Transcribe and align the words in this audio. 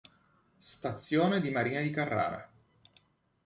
Stazione 0.57 1.41
di 1.41 1.51
Marina 1.51 1.79
di 1.79 1.91
Carrara 1.91 2.51